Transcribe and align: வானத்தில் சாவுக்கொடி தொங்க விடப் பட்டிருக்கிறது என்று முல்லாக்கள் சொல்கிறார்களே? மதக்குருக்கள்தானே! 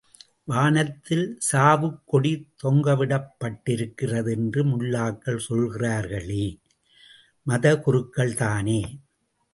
வானத்தில் 0.45 1.39
சாவுக்கொடி 1.51 2.31
தொங்க 2.55 2.95
விடப் 2.95 3.37
பட்டிருக்கிறது 3.39 4.31
என்று 4.31 4.63
முல்லாக்கள் 4.65 5.37
சொல்கிறார்களே? 5.37 6.45
மதக்குருக்கள்தானே! 7.47 8.81